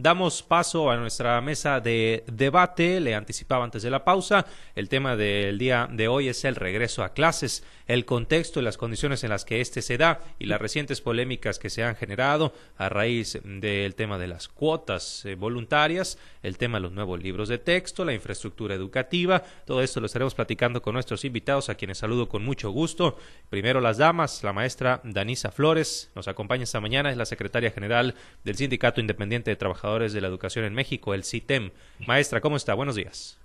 [0.00, 3.00] Damos paso a nuestra mesa de debate.
[3.00, 4.46] Le anticipaba antes de la pausa.
[4.76, 8.76] El tema del día de hoy es el regreso a clases, el contexto y las
[8.76, 12.52] condiciones en las que éste se da y las recientes polémicas que se han generado
[12.76, 17.48] a raíz del tema de las cuotas eh, voluntarias, el tema de los nuevos libros
[17.48, 19.42] de texto, la infraestructura educativa.
[19.66, 23.16] Todo esto lo estaremos platicando con nuestros invitados, a quienes saludo con mucho gusto.
[23.50, 28.14] Primero las damas, la maestra Danisa Flores nos acompaña esta mañana, es la secretaria general
[28.44, 31.70] del Sindicato Independiente de Trabajadores de la Educación en México, el CITEM.
[32.06, 32.74] Maestra, ¿cómo está?
[32.74, 33.38] Buenos días.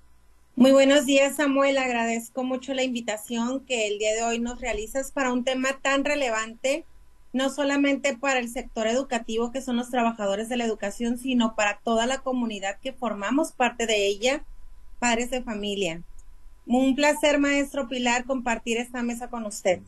[0.58, 1.78] Muy buenos días, Samuel.
[1.78, 6.04] Agradezco mucho la invitación que el día de hoy nos realizas para un tema tan
[6.04, 6.84] relevante,
[7.32, 11.80] no solamente para el sector educativo, que son los trabajadores de la educación, sino para
[11.84, 14.44] toda la comunidad que formamos parte de ella,
[15.00, 16.02] padres de familia.
[16.66, 19.80] Un placer, maestro Pilar, compartir esta mesa con usted.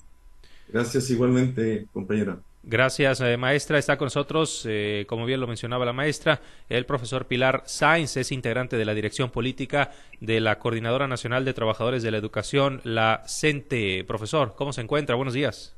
[0.70, 2.40] Gracias igualmente, compañera.
[2.68, 3.78] Gracias, eh, maestra.
[3.78, 8.32] Está con nosotros, eh, como bien lo mencionaba la maestra, el profesor Pilar Sainz, es
[8.32, 13.22] integrante de la dirección política de la Coordinadora Nacional de Trabajadores de la Educación, la
[13.28, 14.04] CENTE.
[14.06, 15.16] Profesor, ¿cómo se encuentra?
[15.16, 15.76] Buenos días.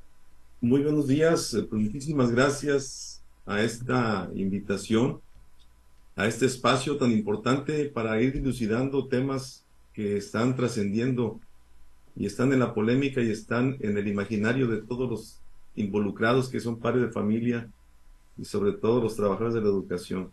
[0.61, 1.53] Muy buenos días.
[1.55, 5.19] Eh, pues, muchísimas gracias a esta invitación,
[6.15, 11.41] a este espacio tan importante para ir dilucidando temas que están trascendiendo
[12.15, 15.41] y están en la polémica y están en el imaginario de todos los
[15.77, 17.69] involucrados que son padres de familia
[18.37, 20.31] y sobre todo los trabajadores de la educación.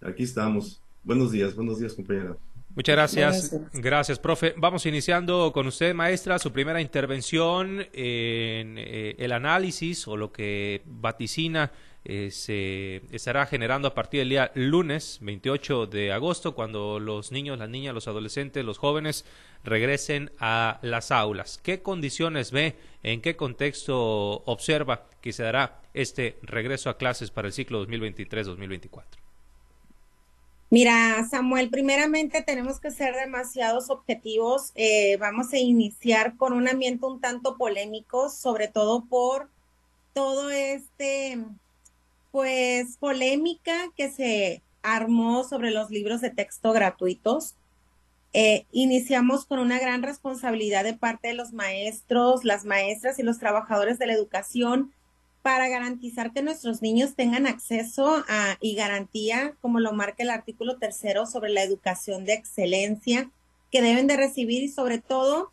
[0.00, 0.80] Aquí estamos.
[1.02, 2.36] Buenos días, buenos días compañera.
[2.74, 3.56] Muchas gracias.
[3.72, 4.18] gracias.
[4.18, 4.54] profe.
[4.56, 10.82] Vamos iniciando con usted, maestra, su primera intervención en eh, el análisis o lo que
[10.84, 11.70] vaticina
[12.06, 17.58] eh, se estará generando a partir del día lunes 28 de agosto, cuando los niños,
[17.58, 19.24] las niñas, los adolescentes, los jóvenes
[19.62, 21.58] regresen a las aulas.
[21.62, 27.48] ¿Qué condiciones ve, en qué contexto observa que se dará este regreso a clases para
[27.48, 29.23] el ciclo 2023-2024?
[30.74, 34.72] Mira, Samuel, primeramente tenemos que ser demasiados objetivos.
[34.74, 39.48] Eh, vamos a iniciar con un ambiente un tanto polémico, sobre todo por
[40.14, 41.38] todo este
[42.32, 47.54] pues polémica que se armó sobre los libros de texto gratuitos.
[48.32, 53.38] Eh, iniciamos con una gran responsabilidad de parte de los maestros, las maestras y los
[53.38, 54.92] trabajadores de la educación
[55.44, 60.78] para garantizar que nuestros niños tengan acceso a, y garantía, como lo marca el artículo
[60.78, 63.30] tercero, sobre la educación de excelencia
[63.70, 65.52] que deben de recibir y sobre todo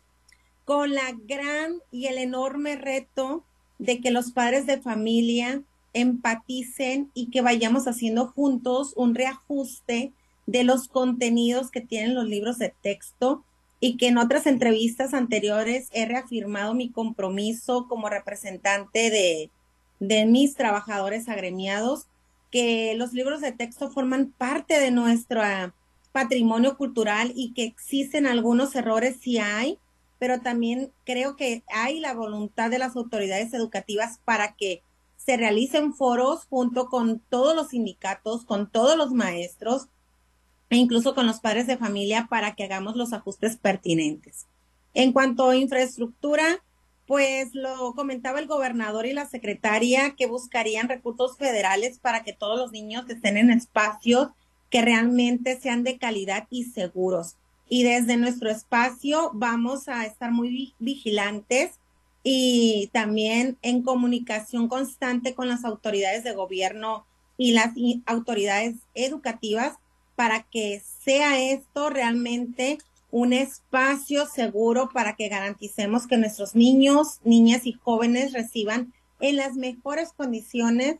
[0.64, 3.44] con la gran y el enorme reto
[3.78, 5.60] de que los padres de familia
[5.92, 10.14] empaticen y que vayamos haciendo juntos un reajuste
[10.46, 13.44] de los contenidos que tienen los libros de texto
[13.78, 19.50] y que en otras entrevistas anteriores he reafirmado mi compromiso como representante de,
[20.02, 22.06] de mis trabajadores agremiados,
[22.50, 25.40] que los libros de texto forman parte de nuestro
[26.10, 29.78] patrimonio cultural y que existen algunos errores si hay,
[30.18, 34.82] pero también creo que hay la voluntad de las autoridades educativas para que
[35.16, 39.86] se realicen foros junto con todos los sindicatos, con todos los maestros
[40.68, 44.46] e incluso con los padres de familia para que hagamos los ajustes pertinentes.
[44.94, 46.60] En cuanto a infraestructura,
[47.12, 52.58] pues lo comentaba el gobernador y la secretaria que buscarían recursos federales para que todos
[52.58, 54.28] los niños estén en espacios
[54.70, 57.36] que realmente sean de calidad y seguros.
[57.68, 61.72] Y desde nuestro espacio vamos a estar muy vigilantes
[62.22, 67.04] y también en comunicación constante con las autoridades de gobierno
[67.36, 67.74] y las
[68.06, 69.74] autoridades educativas
[70.16, 72.78] para que sea esto realmente
[73.12, 79.54] un espacio seguro para que garanticemos que nuestros niños, niñas y jóvenes reciban en las
[79.54, 80.96] mejores condiciones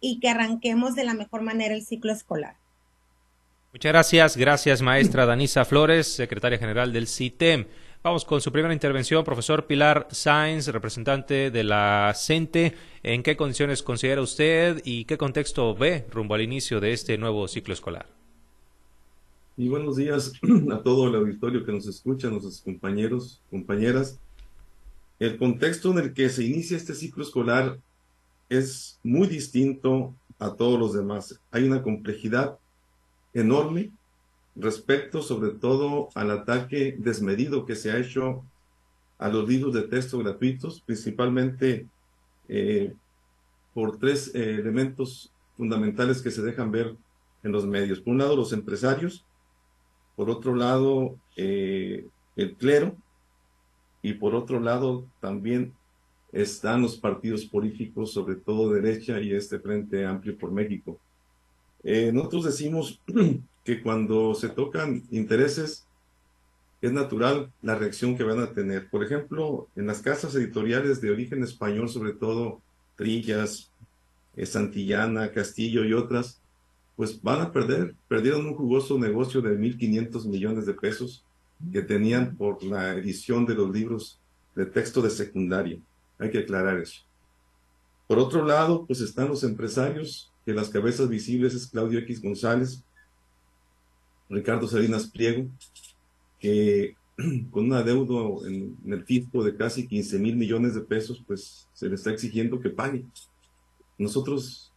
[0.00, 2.56] y que arranquemos de la mejor manera el ciclo escolar.
[3.72, 4.36] Muchas gracias.
[4.36, 7.66] Gracias, maestra Danisa Flores, secretaria general del CITEM.
[8.02, 12.74] Vamos con su primera intervención, profesor Pilar Sainz, representante de la CENTE.
[13.02, 17.46] ¿En qué condiciones considera usted y qué contexto ve rumbo al inicio de este nuevo
[17.46, 18.19] ciclo escolar?
[19.56, 20.32] Y buenos días
[20.72, 24.18] a todo el auditorio que nos escucha, nuestros compañeros, compañeras.
[25.18, 27.78] El contexto en el que se inicia este ciclo escolar
[28.48, 31.40] es muy distinto a todos los demás.
[31.50, 32.58] Hay una complejidad
[33.34, 33.90] enorme
[34.56, 38.42] respecto sobre todo al ataque desmedido que se ha hecho
[39.18, 41.86] a los libros de texto gratuitos, principalmente
[42.48, 42.94] eh,
[43.74, 46.96] por tres eh, elementos fundamentales que se dejan ver
[47.42, 48.00] en los medios.
[48.00, 49.24] Por un lado, los empresarios,
[50.20, 52.06] por otro lado, eh,
[52.36, 52.94] el clero,
[54.02, 55.72] y por otro lado, también
[56.30, 60.98] están los partidos políticos, sobre todo derecha y este Frente Amplio por México.
[61.82, 63.00] Eh, nosotros decimos
[63.64, 65.86] que cuando se tocan intereses,
[66.82, 68.90] es natural la reacción que van a tener.
[68.90, 72.60] Por ejemplo, en las casas editoriales de origen español, sobre todo
[72.96, 73.70] Trillas,
[74.36, 76.39] eh, Santillana, Castillo y otras,
[77.00, 81.24] pues van a perder, perdieron un jugoso negocio de 1.500 millones de pesos
[81.72, 84.20] que tenían por la edición de los libros
[84.54, 85.78] de texto de secundaria.
[86.18, 87.00] Hay que aclarar eso.
[88.06, 92.84] Por otro lado, pues están los empresarios, que las cabezas visibles es Claudio X González,
[94.28, 95.48] Ricardo Salinas Pliego,
[96.38, 96.96] que
[97.50, 101.88] con un adeudo en, el fisco de casi 15 mil millones de pesos, pues se
[101.88, 103.06] le está exigiendo que pague.
[103.96, 104.69] Nosotros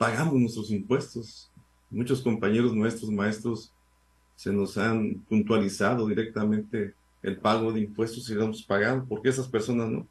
[0.00, 1.50] pagamos nuestros impuestos.
[1.90, 3.70] Muchos compañeros nuestros, maestros,
[4.34, 9.46] se nos han puntualizado directamente el pago de impuestos y lo hemos pagado, porque esas
[9.46, 10.08] personas no.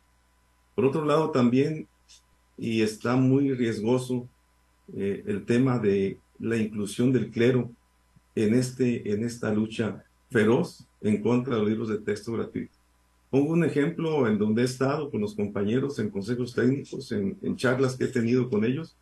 [0.76, 1.88] Por otro lado, también,
[2.56, 4.30] y está muy riesgoso,
[4.96, 7.72] eh, el tema de la inclusión del clero
[8.36, 12.76] en, este, en esta lucha feroz en contra de los libros de texto gratuito.
[13.32, 17.56] Pongo un ejemplo en donde he estado con los compañeros en consejos técnicos, en, en
[17.56, 18.96] charlas que he tenido con ellos,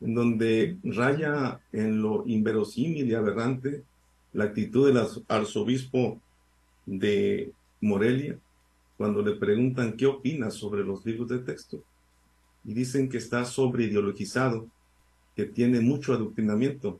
[0.00, 3.82] en donde raya en lo inverosímil y aberrante
[4.32, 6.20] la actitud del arzobispo
[6.84, 8.38] de Morelia
[8.96, 11.82] cuando le preguntan qué opina sobre los libros de texto.
[12.64, 14.66] Y dicen que está sobreideologizado,
[15.34, 16.98] que tiene mucho adoctrinamiento.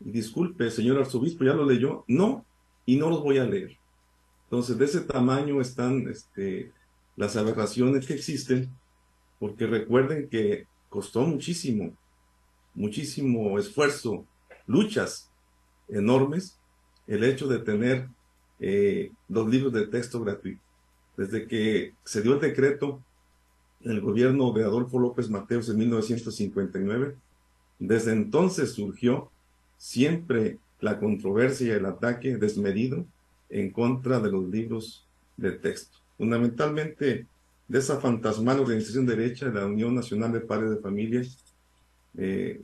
[0.00, 2.04] Y disculpe, señor arzobispo, ¿ya lo leyó?
[2.08, 2.44] No,
[2.86, 3.76] y no los voy a leer.
[4.44, 6.72] Entonces, de ese tamaño están este,
[7.16, 8.70] las aberraciones que existen,
[9.38, 11.92] porque recuerden que costó muchísimo,
[12.78, 14.24] muchísimo esfuerzo,
[14.66, 15.30] luchas
[15.88, 16.58] enormes
[17.06, 18.08] el hecho de tener
[18.60, 20.62] eh, los libros de texto gratuitos.
[21.16, 23.02] Desde que se dio el decreto
[23.82, 27.16] en el gobierno de Adolfo López Mateos en 1959,
[27.80, 29.30] desde entonces surgió
[29.76, 33.04] siempre la controversia y el ataque desmedido
[33.50, 35.04] en contra de los libros
[35.36, 35.98] de texto.
[36.16, 37.26] Fundamentalmente
[37.66, 41.47] de esa fantasmal organización derecha, la Unión Nacional de Padres de Familias,
[42.18, 42.60] eh,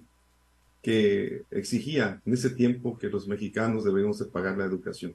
[0.82, 5.14] que exigía en ese tiempo que los mexicanos debemos de pagar la educación.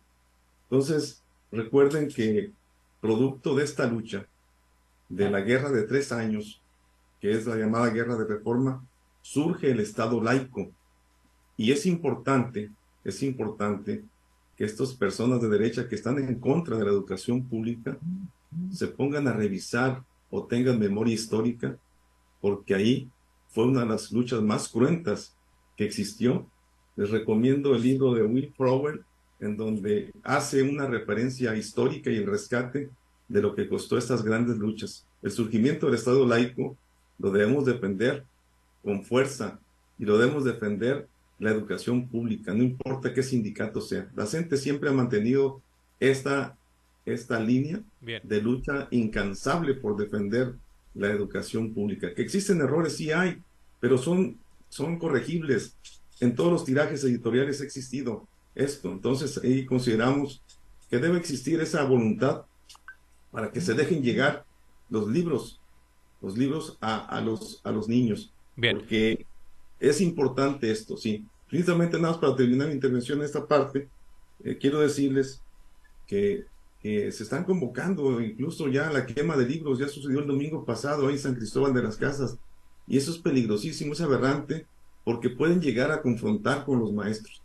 [0.64, 1.22] Entonces,
[1.52, 2.52] recuerden que
[3.02, 4.26] producto de esta lucha,
[5.10, 6.62] de la guerra de tres años,
[7.20, 8.84] que es la llamada guerra de reforma,
[9.22, 10.72] surge el Estado laico.
[11.58, 12.72] Y es importante,
[13.04, 14.04] es importante
[14.56, 17.98] que estas personas de derecha que están en contra de la educación pública
[18.72, 21.78] se pongan a revisar o tengan memoria histórica,
[22.42, 23.10] porque ahí
[23.50, 25.36] fue una de las luchas más cruentas
[25.76, 26.48] que existió.
[26.96, 29.02] Les recomiendo el libro de Will Frower,
[29.40, 32.90] en donde hace una referencia histórica y el rescate
[33.28, 35.06] de lo que costó estas grandes luchas.
[35.22, 36.78] El surgimiento del Estado laico
[37.18, 38.26] lo debemos defender
[38.84, 39.60] con fuerza
[39.98, 41.08] y lo debemos defender
[41.40, 44.10] la educación pública, no importa qué sindicato sea.
[44.16, 45.62] La gente siempre ha mantenido
[46.00, 46.58] esta,
[47.06, 50.56] esta línea de lucha incansable por defender
[51.00, 52.14] la educación pública.
[52.14, 53.42] Que existen errores, sí hay,
[53.80, 54.38] pero son
[54.70, 55.76] son corregibles.
[56.20, 58.92] En todos los tirajes editoriales ha existido esto.
[58.92, 60.42] Entonces ahí consideramos
[60.90, 62.44] que debe existir esa voluntad
[63.32, 64.46] para que se dejen llegar
[64.90, 65.60] los libros,
[66.22, 68.34] los libros a, los, a los niños.
[68.56, 68.78] Bien.
[68.78, 69.26] Porque
[69.80, 71.26] es importante esto, sí.
[71.48, 73.88] Precisamente nada más para terminar mi intervención en esta parte,
[74.44, 75.42] eh, quiero decirles
[76.08, 76.46] que,
[76.82, 81.08] que, se están convocando incluso ya la quema de libros, ya sucedió el domingo pasado
[81.08, 82.38] ahí en San Cristóbal de las Casas,
[82.88, 84.66] y eso es peligrosísimo, es aberrante,
[85.04, 87.42] porque pueden llegar a confrontar con los maestros.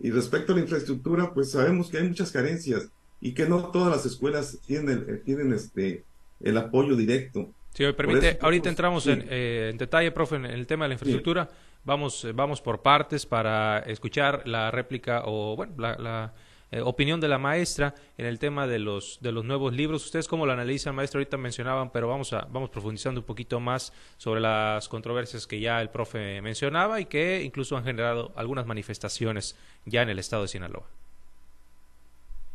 [0.00, 2.88] Y respecto a la infraestructura, pues sabemos que hay muchas carencias
[3.20, 6.04] y que no todas las escuelas tienen, eh, tienen este,
[6.40, 7.50] el apoyo directo.
[7.72, 11.48] Si me permite, ahorita entramos eh, en, detalle, profe, en el tema de la infraestructura.
[11.84, 16.32] Vamos, eh, vamos por partes para escuchar la réplica o, bueno, la
[16.70, 20.04] eh, opinión de la maestra en el tema de los, de los nuevos libros.
[20.04, 21.18] ¿Ustedes cómo lo analizan, maestra?
[21.18, 25.80] Ahorita mencionaban, pero vamos, a, vamos profundizando un poquito más sobre las controversias que ya
[25.80, 30.48] el profe mencionaba y que incluso han generado algunas manifestaciones ya en el estado de
[30.48, 30.86] Sinaloa.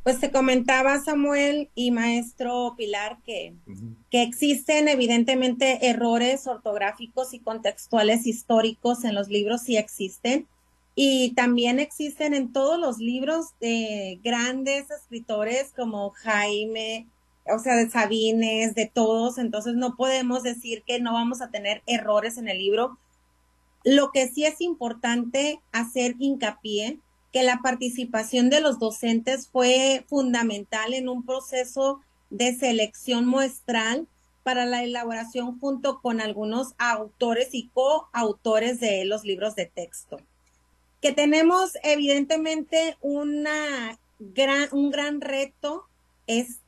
[0.03, 3.53] Pues te comentaba Samuel y maestro Pilar que,
[4.09, 10.47] que existen evidentemente errores ortográficos y contextuales históricos en los libros, sí existen
[11.01, 17.07] y también existen en todos los libros de grandes escritores como Jaime,
[17.45, 19.37] o sea, de Sabines, de todos.
[19.37, 22.97] Entonces no podemos decir que no vamos a tener errores en el libro.
[23.85, 26.99] Lo que sí es importante hacer hincapié
[27.31, 34.05] que la participación de los docentes fue fundamental en un proceso de selección muestral
[34.43, 40.17] para la elaboración junto con algunos autores y coautores de los libros de texto.
[41.01, 45.85] Que tenemos evidentemente una gran, un gran reto
[46.27, 46.59] es,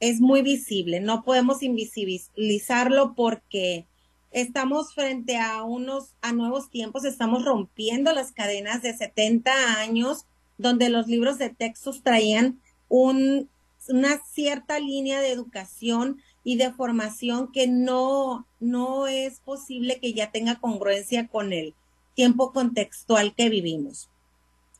[0.00, 3.86] es muy visible, no podemos invisibilizarlo porque
[4.30, 10.26] estamos frente a unos, a nuevos tiempos, estamos rompiendo las cadenas de 70 años
[10.58, 13.48] donde los libros de textos traían un,
[13.88, 20.30] una cierta línea de educación y de formación que no, no es posible que ya
[20.30, 21.74] tenga congruencia con el
[22.18, 24.10] tiempo contextual que vivimos.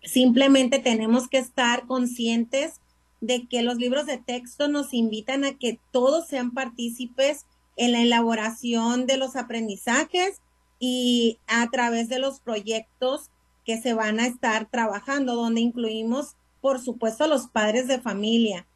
[0.03, 2.81] Simplemente tenemos que estar conscientes
[3.21, 8.03] de que los libros de texto nos invitan a que todos sean partícipes en la
[8.03, 10.41] elaboración de los aprendizajes
[10.81, 13.31] y a través de los proyectos
[13.65, 18.67] que se van a estar trabajando, donde incluimos, por supuesto, a los padres de familia.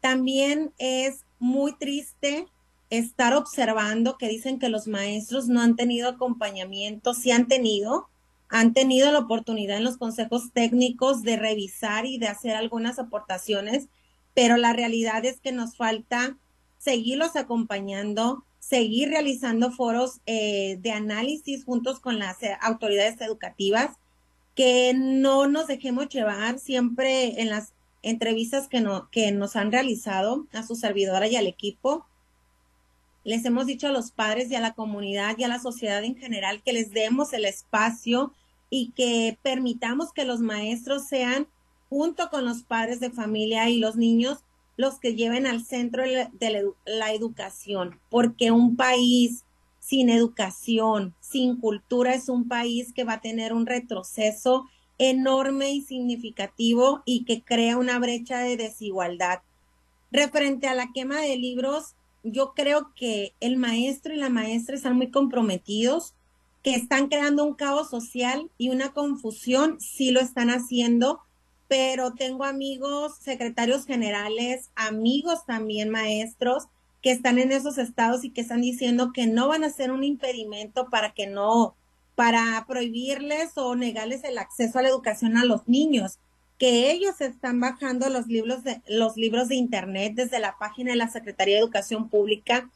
[0.00, 2.48] También es muy triste
[2.90, 8.08] estar observando que dicen que los maestros no han tenido acompañamiento, sí han tenido,
[8.48, 13.88] han tenido la oportunidad en los consejos técnicos de revisar y de hacer algunas aportaciones,
[14.34, 16.38] pero la realidad es que nos falta
[16.78, 23.96] seguirlos acompañando, seguir realizando foros eh, de análisis juntos con las eh, autoridades educativas,
[24.54, 30.46] que no nos dejemos llevar siempre en las entrevistas que, no, que nos han realizado
[30.52, 32.06] a su servidora y al equipo.
[33.28, 36.16] Les hemos dicho a los padres y a la comunidad y a la sociedad en
[36.16, 38.32] general que les demos el espacio
[38.70, 41.46] y que permitamos que los maestros sean,
[41.90, 44.38] junto con los padres de familia y los niños,
[44.78, 49.44] los que lleven al centro de la educación, porque un país
[49.78, 54.64] sin educación, sin cultura, es un país que va a tener un retroceso
[54.96, 59.40] enorme y significativo y que crea una brecha de desigualdad.
[60.10, 64.96] Referente a la quema de libros, yo creo que el maestro y la maestra están
[64.96, 66.14] muy comprometidos
[66.62, 71.20] que están creando un caos social y una confusión, sí lo están haciendo,
[71.68, 76.64] pero tengo amigos, secretarios generales, amigos también maestros
[77.02, 80.02] que están en esos estados y que están diciendo que no van a ser un
[80.02, 81.74] impedimento para que no,
[82.16, 86.18] para prohibirles o negarles el acceso a la educación a los niños,
[86.58, 90.96] que ellos están bajando los libros de, los libros de internet desde la página de
[90.96, 92.68] la Secretaría de Educación Pública,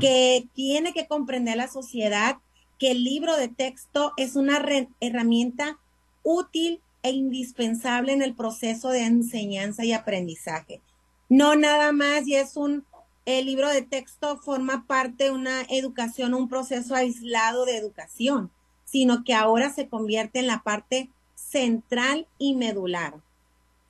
[0.00, 2.36] que tiene que comprender la sociedad
[2.78, 4.62] que el libro de texto es una
[5.00, 5.78] herramienta
[6.22, 10.80] útil e indispensable en el proceso de enseñanza y aprendizaje.
[11.28, 12.84] No nada más y es un,
[13.24, 18.50] el libro de texto forma parte de una educación, un proceso aislado de educación,
[18.84, 21.08] sino que ahora se convierte en la parte
[21.50, 23.14] central y medular.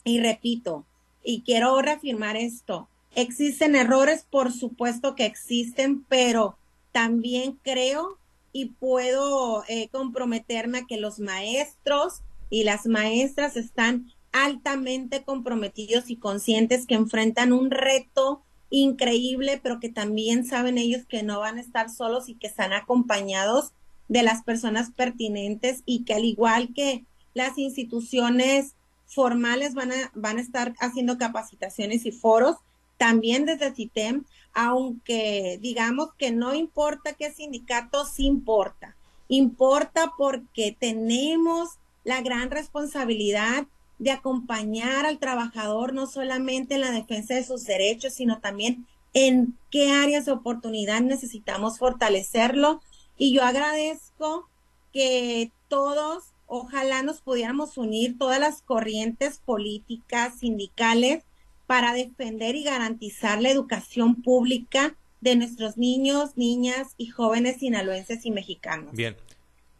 [0.04, 0.84] Y repito,
[1.22, 6.56] y quiero reafirmar esto, existen errores, por supuesto que existen, pero
[6.92, 8.18] también creo
[8.52, 16.16] y puedo eh, comprometerme a que los maestros y las maestras están altamente comprometidos y
[16.16, 21.60] conscientes que enfrentan un reto increíble, pero que también saben ellos que no van a
[21.60, 23.72] estar solos y que están acompañados
[24.08, 28.74] de las personas pertinentes y que al igual que las instituciones
[29.06, 32.56] formales van a, van a estar haciendo capacitaciones y foros,
[32.98, 38.96] también desde CITEM aunque digamos que no importa qué sindicato, sí importa.
[39.28, 41.70] Importa porque tenemos
[42.04, 43.66] la gran responsabilidad
[43.98, 49.56] de acompañar al trabajador no solamente en la defensa de sus derechos, sino también en
[49.70, 52.80] qué áreas de oportunidad necesitamos fortalecerlo.
[53.16, 54.48] Y yo agradezco
[54.92, 56.24] que todos,
[56.54, 61.24] ojalá nos pudiéramos unir, todas las corrientes políticas, sindicales,
[61.66, 68.30] para defender y garantizar la educación pública de nuestros niños, niñas y jóvenes sinaloenses y
[68.30, 68.92] mexicanos.
[68.92, 69.16] Bien.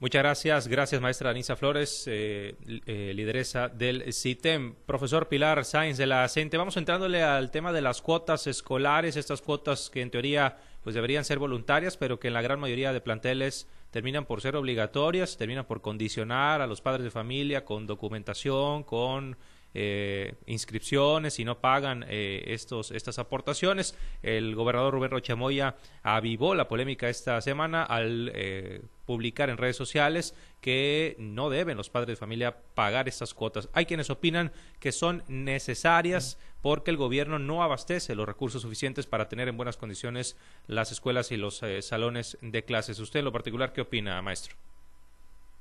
[0.01, 4.75] Muchas gracias, gracias maestra Anisa Flores, eh, eh, lideresa del CITEM.
[4.87, 9.43] Profesor Pilar Sáenz de la CENTE, vamos entrándole al tema de las cuotas escolares, estas
[9.43, 13.01] cuotas que en teoría pues deberían ser voluntarias, pero que en la gran mayoría de
[13.01, 18.83] planteles terminan por ser obligatorias, terminan por condicionar a los padres de familia con documentación,
[18.83, 19.37] con
[19.75, 23.97] eh, inscripciones y no pagan eh, estos, estas aportaciones.
[24.23, 30.35] El gobernador Rubén Rochamoya avivó la polémica esta semana al eh, publicar en redes sociales
[30.63, 33.69] que no deben los padres de familia pagar estas cuotas.
[33.75, 39.29] Hay quienes opinan que son necesarias porque el gobierno no abastece los recursos suficientes para
[39.29, 42.99] tener en buenas condiciones las escuelas y los salones de clases.
[42.99, 44.57] ¿Usted en lo particular qué opina, maestro?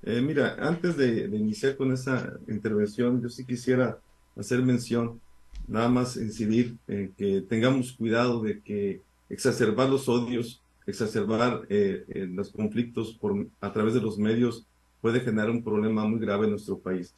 [0.04, 4.00] Eh, mira, antes de, iniciar con esa intervención, yo sí quisiera
[4.38, 5.20] hacer mención,
[5.68, 12.52] nada más incidir en que tengamos cuidado de que exacerbar los odios exacerbar eh, los
[12.52, 14.66] conflictos por, a través de los medios
[15.00, 17.16] puede generar un problema muy grave en nuestro país.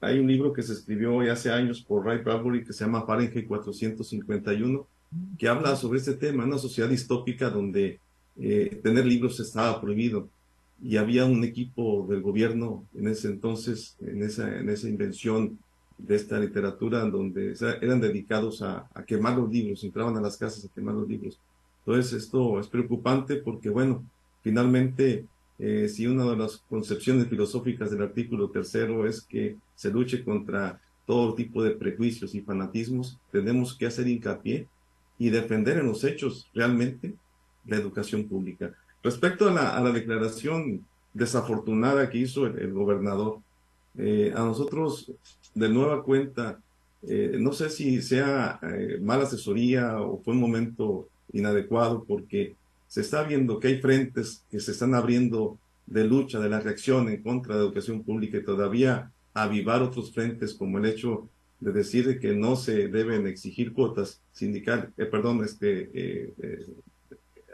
[0.00, 3.46] Hay un libro que se escribió hace años por Ray Bradbury que se llama Fahrenheit
[3.46, 4.86] 451,
[5.38, 7.98] que habla sobre este tema, una sociedad distópica donde
[8.38, 10.28] eh, tener libros estaba prohibido
[10.82, 15.58] y había un equipo del gobierno en ese entonces, en esa, en esa invención
[15.96, 20.64] de esta literatura, donde eran dedicados a, a quemar los libros, entraban a las casas
[20.66, 21.40] a quemar los libros.
[21.86, 24.04] Entonces esto es preocupante porque, bueno,
[24.42, 25.24] finalmente
[25.58, 30.80] eh, si una de las concepciones filosóficas del artículo tercero es que se luche contra
[31.06, 34.66] todo tipo de prejuicios y fanatismos, tenemos que hacer hincapié
[35.18, 37.14] y defender en los hechos realmente
[37.66, 38.74] la educación pública.
[39.02, 40.84] Respecto a la, declaración
[41.14, 43.38] desafortunada que hizo el, gobernador,
[43.96, 45.10] eh, a nosotros
[45.54, 46.58] de nueva cuenta,
[47.02, 48.60] eh, no sé si sea
[49.00, 52.56] mala asesoría o fue un momento inadecuado porque
[52.96, 57.10] se está viendo que hay frentes que se están abriendo de lucha, de la reacción
[57.10, 61.28] en contra de la educación pública y todavía avivar otros frentes como el hecho
[61.60, 66.66] de decir que no se deben exigir cuotas sindical, eh, perdón, este, eh, eh,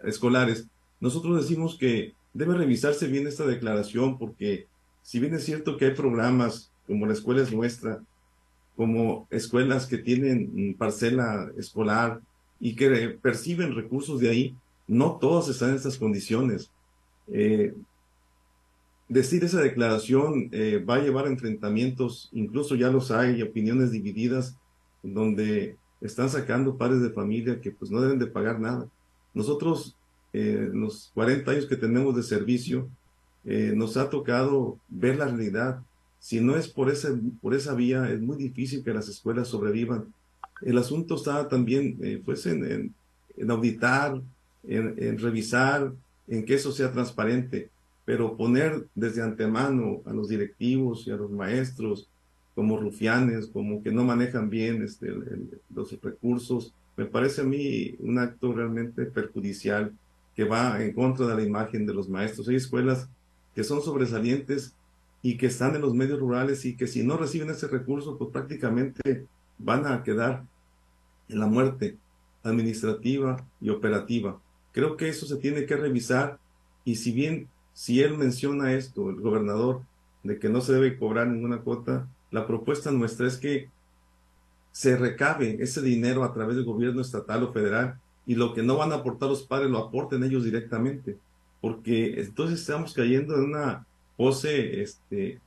[0.05, 0.69] escolares.
[1.01, 4.69] Nosotros decimos que debe revisarse bien esta declaración porque
[5.03, 8.01] si bien es cierto que hay programas como la escuela es nuestra,
[8.77, 12.21] como escuelas que tienen parcela escolar
[12.61, 14.57] y que perciben recursos de ahí,
[14.93, 16.71] no todos están en estas condiciones.
[17.29, 17.75] Eh,
[19.09, 24.55] decir esa declaración eh, va a llevar a enfrentamientos, incluso ya los hay, opiniones divididas,
[25.03, 28.87] donde están sacando padres de familia que pues no deben de pagar nada.
[29.33, 29.97] Nosotros,
[30.35, 32.89] eh, los 40 años que tenemos de servicio,
[33.45, 35.83] nos ha tocado ver la realidad.
[36.21, 37.09] Si no es por, ese,
[37.41, 40.15] por esa vía, es muy difícil que las escuelas sobrevivan.
[40.61, 42.95] El asunto está también pues en
[43.49, 44.23] auditar,
[44.65, 45.93] en, revisar,
[46.29, 47.71] en que eso sea transparente,
[48.05, 52.09] pero poner desde antemano a los directivos y a los maestros
[52.55, 55.13] como rufianes, como que no manejan bien este,
[55.75, 59.93] los recursos, me parece a mí un acto realmente perjudicial
[60.37, 62.49] que va en contra de la imagen de los maestros.
[62.49, 63.09] Hay escuelas
[63.55, 64.75] que son sobresalientes
[65.23, 68.31] y que están en los medios rurales y que si no reciben ese recurso, pues
[68.31, 69.27] prácticamente
[69.59, 70.45] van a quedar
[71.29, 71.97] en la muerte
[72.43, 74.41] administrativa y operativa.
[74.73, 76.39] Creo que eso se tiene que revisar
[76.85, 79.83] y si bien, si él menciona esto, el gobernador,
[80.23, 83.69] de que no se debe cobrar ninguna cuota, la propuesta nuestra es que
[84.71, 88.77] se recabe ese dinero a través del gobierno estatal o federal y lo que no
[88.77, 91.19] van a aportar los padres lo aporten ellos directamente,
[91.61, 95.41] porque entonces estamos cayendo en una pose este,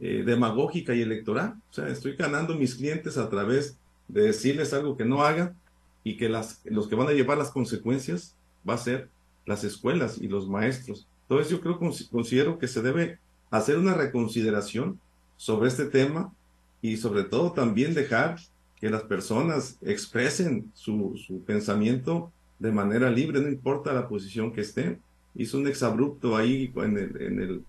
[0.00, 1.54] eh, demagógica y electoral.
[1.70, 3.76] O sea, estoy ganando mis clientes a través
[4.08, 5.54] de decirles algo que no hagan
[6.02, 8.34] y que las, los que van a llevar las consecuencias
[8.68, 9.08] va a ser
[9.46, 11.06] las escuelas y los maestros.
[11.22, 13.18] Entonces yo creo, considero que se debe
[13.50, 14.98] hacer una reconsideración
[15.36, 16.32] sobre este tema
[16.80, 18.36] y sobre todo también dejar
[18.80, 25.00] que las personas expresen su, pensamiento de manera libre, no importa la posición que estén.
[25.34, 27.64] Hizo un exabrupto ahí en el, en el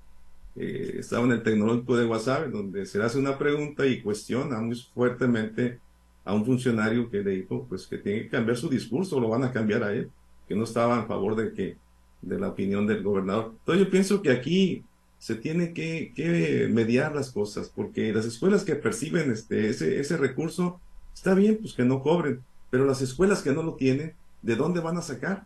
[0.55, 4.59] eh, estaba en el tecnológico de WhatsApp, donde se le hace una pregunta y cuestiona
[4.59, 5.79] muy fuertemente
[6.25, 9.43] a un funcionario que le dijo pues que tiene que cambiar su discurso, lo van
[9.43, 10.09] a cambiar a él
[10.55, 11.77] no estaba a favor de que
[12.21, 13.51] de la opinión del gobernador.
[13.59, 14.83] Entonces yo pienso que aquí
[15.19, 20.17] se tiene que, que mediar las cosas, porque las escuelas que perciben este, ese, ese
[20.17, 20.79] recurso,
[21.13, 24.81] está bien, pues que no cobren, pero las escuelas que no lo tienen, ¿de dónde
[24.81, 25.45] van a sacar?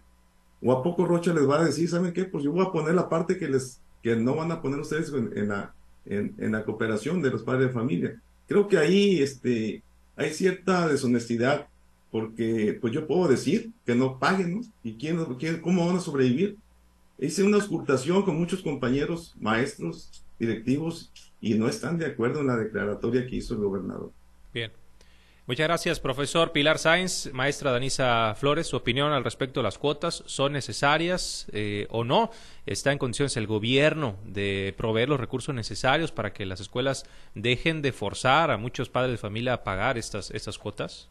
[0.61, 2.25] ¿O a poco Rocha les va a decir, ¿saben qué?
[2.25, 5.11] Pues yo voy a poner la parte que les que no van a poner ustedes
[5.11, 5.73] en, la,
[6.05, 8.21] en, la cooperación de los padres de familia.
[8.47, 9.83] Creo que ahí este,
[10.15, 11.67] hay cierta deshonestidad
[12.11, 14.61] porque pues yo puedo decir que no paguen, ¿no?
[14.83, 16.57] ¿Y quién, quién, cómo van a sobrevivir?
[17.19, 22.55] Hice una auscultación con muchos compañeros, maestros, directivos, y no están de acuerdo en la
[22.55, 24.11] declaratoria que hizo el gobernador.
[24.53, 24.71] Bien.
[25.47, 27.31] Muchas gracias, profesor Pilar Sáenz.
[27.31, 32.31] Maestra Danisa Flores, su opinión al respecto de las cuotas, ¿son necesarias eh, o no?
[32.65, 37.81] ¿Está en condiciones el gobierno de proveer los recursos necesarios para que las escuelas dejen
[37.81, 41.07] de forzar a muchos padres de familia a pagar estas, estas cuotas?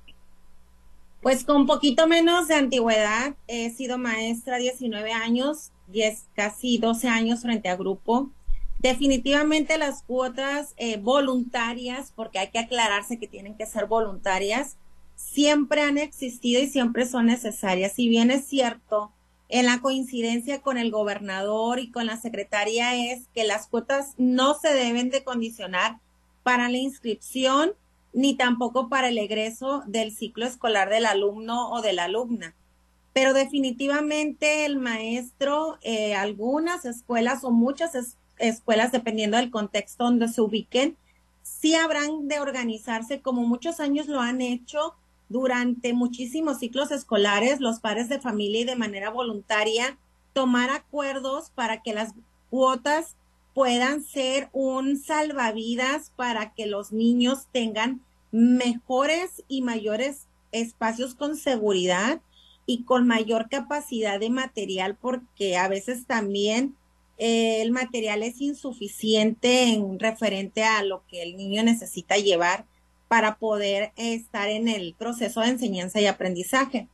[1.22, 7.42] Pues con poquito menos de antigüedad, he sido maestra 19 años, 10, casi 12 años
[7.42, 8.30] frente a grupo.
[8.78, 14.76] Definitivamente las cuotas eh, voluntarias, porque hay que aclararse que tienen que ser voluntarias,
[15.16, 17.94] siempre han existido y siempre son necesarias.
[17.94, 19.10] Si bien es cierto,
[19.48, 24.54] en la coincidencia con el gobernador y con la secretaria es que las cuotas no
[24.54, 25.98] se deben de condicionar
[26.42, 27.72] para la inscripción
[28.12, 32.54] ni tampoco para el egreso del ciclo escolar del alumno o de la alumna.
[33.12, 40.42] pero definitivamente el maestro, eh, algunas escuelas o muchas escuelas, dependiendo del contexto donde se
[40.42, 40.98] ubiquen,
[41.42, 44.94] sí habrán de organizarse como muchos años lo han hecho
[45.28, 49.96] durante muchísimos ciclos escolares, los padres de familia y de manera voluntaria,
[50.32, 52.12] tomar acuerdos para que las
[52.50, 53.16] cuotas
[53.56, 62.20] puedan ser un salvavidas para que los niños tengan mejores y mayores espacios con seguridad
[62.66, 66.76] y con mayor capacidad de material porque a veces también
[67.16, 72.66] eh, el material es insuficiente en referente a lo que el niño necesita llevar
[73.08, 76.88] para poder estar en el proceso de enseñanza y aprendizaje.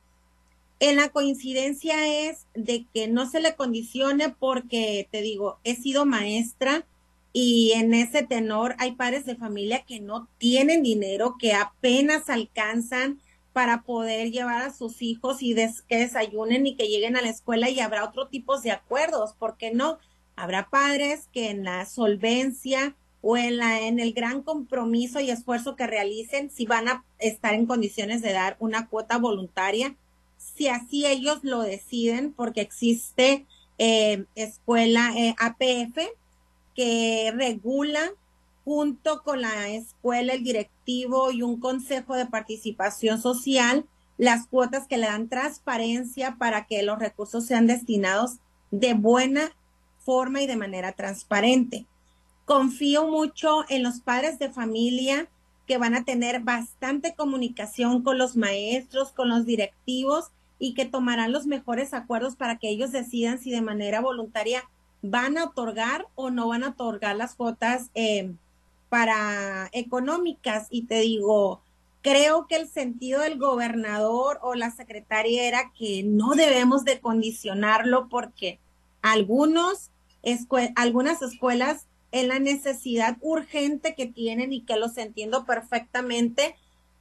[0.85, 6.05] En la coincidencia es de que no se le condicione porque, te digo, he sido
[6.05, 6.85] maestra
[7.31, 13.21] y en ese tenor hay padres de familia que no tienen dinero, que apenas alcanzan
[13.53, 17.69] para poder llevar a sus hijos y que desayunen y que lleguen a la escuela
[17.69, 19.99] y habrá otro tipo de acuerdos, porque no?
[20.35, 25.77] Habrá padres que en la solvencia o en, la, en el gran compromiso y esfuerzo
[25.77, 29.95] que realicen, si van a estar en condiciones de dar una cuota voluntaria,
[30.55, 33.45] si así ellos lo deciden, porque existe
[33.77, 35.97] eh, escuela eh, APF
[36.75, 38.11] que regula
[38.63, 43.85] junto con la escuela, el directivo y un consejo de participación social,
[44.17, 48.37] las cuotas que le dan transparencia para que los recursos sean destinados
[48.71, 49.51] de buena
[49.99, 51.85] forma y de manera transparente.
[52.45, 55.27] Confío mucho en los padres de familia
[55.67, 60.31] que van a tener bastante comunicación con los maestros, con los directivos
[60.63, 64.63] y que tomarán los mejores acuerdos para que ellos decidan si de manera voluntaria
[65.01, 68.31] van a otorgar o no van a otorgar las cuotas eh,
[68.87, 70.67] para económicas.
[70.69, 71.61] Y te digo,
[72.01, 78.07] creo que el sentido del gobernador o la secretaria era que no debemos de condicionarlo
[78.07, 78.61] porque
[79.01, 79.89] algunos
[80.77, 86.55] algunas escuelas en la necesidad urgente que tienen y que los entiendo perfectamente,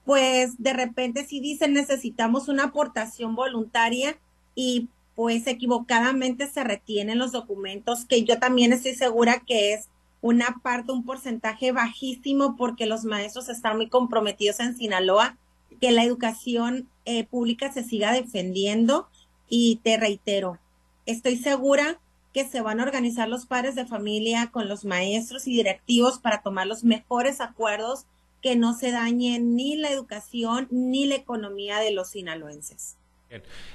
[0.05, 4.19] pues de repente si dicen necesitamos una aportación voluntaria
[4.55, 9.88] y pues equivocadamente se retienen los documentos, que yo también estoy segura que es
[10.21, 15.37] una parte, un porcentaje bajísimo porque los maestros están muy comprometidos en Sinaloa,
[15.81, 19.09] que la educación eh, pública se siga defendiendo
[19.49, 20.59] y te reitero,
[21.07, 21.99] estoy segura
[22.33, 26.41] que se van a organizar los padres de familia con los maestros y directivos para
[26.41, 28.07] tomar los mejores acuerdos
[28.42, 32.96] que no se dañen ni la educación ni la economía de los sinaloenses.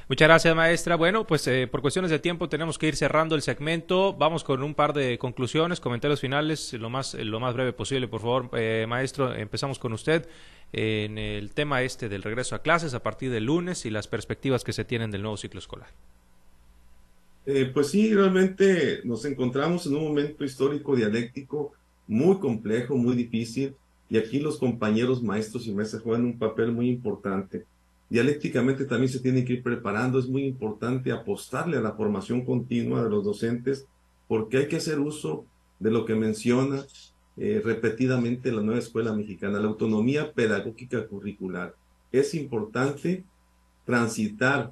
[0.08, 0.96] Muchas gracias, maestra.
[0.96, 4.14] Bueno, pues eh, por cuestiones de tiempo tenemos que ir cerrando el segmento.
[4.14, 8.22] Vamos con un par de conclusiones, comentarios finales, lo más, lo más breve posible, por
[8.22, 9.34] favor, eh, maestro.
[9.34, 10.28] Empezamos con usted
[10.74, 14.64] en el tema este del regreso a clases a partir del lunes y las perspectivas
[14.64, 15.90] que se tienen del nuevo ciclo escolar.
[17.46, 21.74] Eh, pues sí, realmente nos encontramos en un momento histórico dialéctico
[22.06, 23.74] muy complejo, muy difícil,
[24.10, 27.66] y aquí los compañeros maestros y maestras juegan un papel muy importante
[28.10, 30.20] dialécticamente también se tiene que ir preparando.
[30.20, 33.86] Es muy importante apostarle a la formación continua de los docentes
[34.28, 35.46] porque hay que hacer uso
[35.80, 36.86] de lo que menciona
[37.38, 41.76] eh, repetidamente la nueva escuela mexicana, la autonomía pedagógica curricular.
[42.12, 43.24] Es importante
[43.86, 44.72] transitar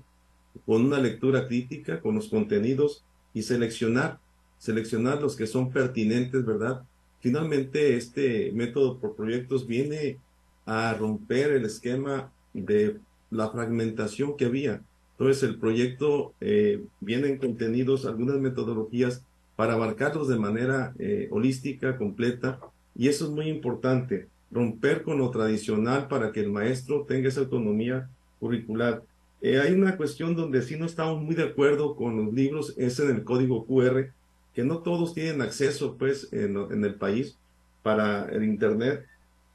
[0.66, 4.20] con una lectura crítica, con los contenidos y seleccionar,
[4.58, 6.84] seleccionar los que son pertinentes, ¿verdad?
[7.26, 10.20] Finalmente, este método por proyectos viene
[10.64, 12.98] a romper el esquema de
[13.32, 14.84] la fragmentación que había.
[15.18, 19.24] Entonces el proyecto eh, viene contenidos, algunas metodologías
[19.56, 22.60] para abarcarlos de manera eh, holística, completa,
[22.96, 27.40] y eso es muy importante, romper con lo tradicional para que el maestro tenga esa
[27.40, 28.08] autonomía
[28.40, 29.02] curricular.
[29.42, 33.00] Eh, hay una cuestión donde sí no estamos muy de acuerdo con los libros, es
[33.00, 34.12] en el código QR,
[34.56, 37.38] que no todos tienen acceso pues en, el país
[37.84, 39.06] para el Internet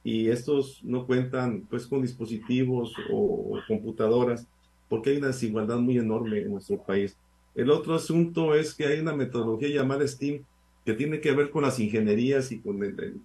[0.04, 4.46] y estos no cuentan pues con dispositivos o, computadoras
[4.88, 7.16] porque hay una desigualdad muy enorme en nuestro país.
[7.54, 10.44] El otro asunto es que hay una metodología llamada STEAM
[10.84, 12.80] que tiene que ver con las ingenierías y con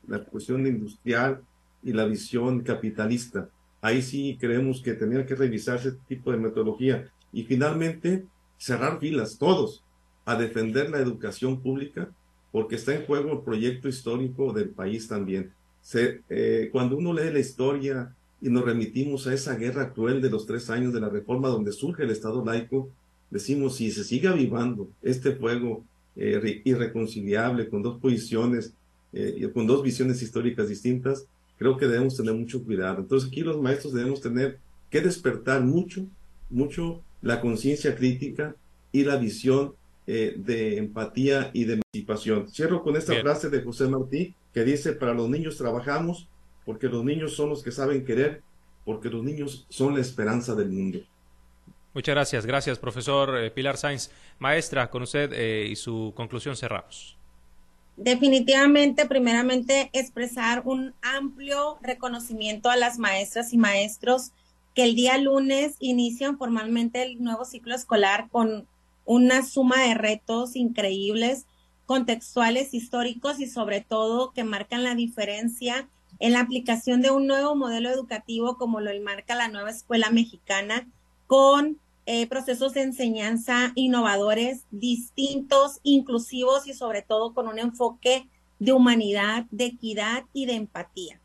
[0.07, 1.41] la cuestión industrial
[1.83, 3.49] y la visión capitalista.
[3.81, 7.09] Ahí sí creemos que tenía que revisarse este tipo de metodología.
[7.31, 8.25] Y finalmente,
[8.57, 9.84] cerrar filas, todos,
[10.25, 12.09] a defender la educación pública,
[12.51, 15.51] porque está en juego el proyecto histórico del país también.
[15.93, 20.45] Eh, cuando uno lee la historia y nos remitimos a esa guerra cruel de los
[20.45, 22.89] tres años de la reforma donde surge el Estado laico,
[23.29, 25.83] decimos, si se sigue avivando este fuego
[26.15, 28.73] eh, irreconciliable con dos posiciones,
[29.13, 32.99] eh, con dos visiones históricas distintas, creo que debemos tener mucho cuidado.
[33.01, 34.59] Entonces aquí los maestros debemos tener
[34.89, 36.05] que despertar mucho,
[36.49, 38.55] mucho la conciencia crítica
[38.91, 39.73] y la visión
[40.07, 42.47] eh, de empatía y de emancipación.
[42.49, 46.27] Cierro con esta frase de José Martí que dice, para los niños trabajamos
[46.65, 48.41] porque los niños son los que saben querer,
[48.85, 50.99] porque los niños son la esperanza del mundo.
[51.93, 54.11] Muchas gracias, gracias profesor eh, Pilar Sainz.
[54.37, 57.17] Maestra, con usted eh, y su conclusión cerramos.
[57.97, 64.31] Definitivamente, primeramente, expresar un amplio reconocimiento a las maestras y maestros
[64.73, 68.67] que el día lunes inician formalmente el nuevo ciclo escolar con
[69.05, 71.45] una suma de retos increíbles,
[71.85, 75.87] contextuales, históricos y sobre todo que marcan la diferencia
[76.19, 80.87] en la aplicación de un nuevo modelo educativo como lo marca la nueva escuela mexicana
[81.27, 88.73] con eh, procesos de enseñanza innovadores, distintos, inclusivos y sobre todo con un enfoque de
[88.73, 91.19] humanidad, de equidad y de empatía.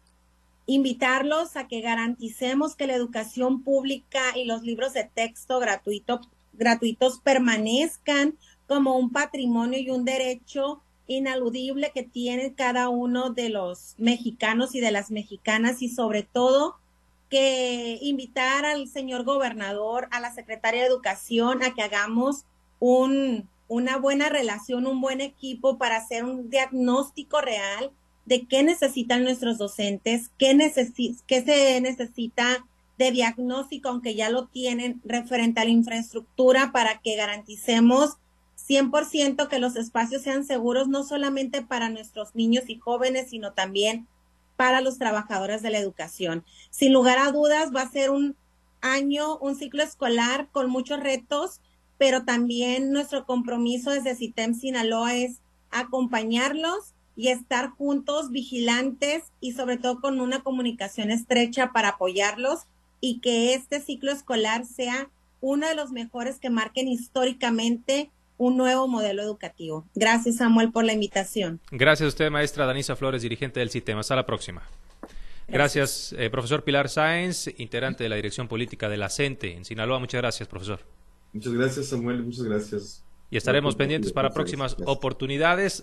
[0.66, 6.21] Invitarlos a que garanticemos que la educación pública y los libros de texto gratuito,
[6.53, 8.37] gratuitos permanezcan
[8.67, 14.81] como un patrimonio y un derecho inaludible que tiene cada uno de los mexicanos y
[14.81, 16.77] de las mexicanas y sobre todo
[17.29, 22.45] que invitar al señor gobernador, a la secretaria de Educación, a que hagamos
[22.79, 27.91] un, una buena relación, un buen equipo para hacer un diagnóstico real
[28.25, 30.57] de qué necesitan nuestros docentes, qué,
[31.27, 32.65] qué se necesita
[33.01, 38.19] de diagnóstico, aunque ya lo tienen, referente a la infraestructura para que garanticemos
[38.69, 44.07] 100% que los espacios sean seguros no solamente para nuestros niños y jóvenes, sino también
[44.57, 46.45] para los trabajadores de la educación.
[46.69, 48.37] Sin lugar a dudas, va a ser un
[48.83, 51.63] año, un ciclo escolar con muchos retos,
[51.97, 59.79] pero también nuestro compromiso desde CITEM Sinaloa es acompañarlos y estar juntos, vigilantes y sobre
[59.79, 62.67] todo con una comunicación estrecha para apoyarlos
[63.01, 65.09] y que este ciclo escolar sea
[65.41, 69.87] uno de los mejores que marquen históricamente un nuevo modelo educativo.
[69.95, 71.61] Gracias, Samuel, por la invitación.
[71.71, 74.01] Gracias a usted, maestra Danisa Flores, dirigente del sistema.
[74.01, 74.63] Hasta la próxima.
[75.47, 79.99] Gracias, eh, profesor Pilar Sáenz, integrante de la Dirección Política de la CENTE en Sinaloa.
[79.99, 80.81] Muchas gracias, profesor.
[81.33, 82.23] Muchas gracias, Samuel.
[82.23, 83.05] Muchas gracias.
[83.31, 85.75] Y estaremos pendientes para próximas oportunidades.